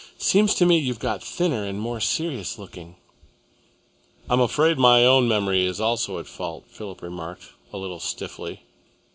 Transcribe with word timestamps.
Seems 0.17 0.55
to 0.55 0.65
me 0.65 0.79
you've 0.79 0.97
got 0.97 1.21
thinner 1.23 1.63
and 1.63 1.79
more 1.79 1.99
serious 1.99 2.57
looking." 2.57 2.95
"I 4.27 4.33
am 4.33 4.39
afraid 4.41 4.79
my 4.79 5.05
own 5.05 5.27
memory 5.27 5.63
is 5.67 5.79
also 5.79 6.17
at 6.17 6.25
fault," 6.25 6.65
Philip 6.67 7.03
remarked, 7.03 7.51
a 7.71 7.77
little 7.77 7.99
stiffly. 7.99 8.61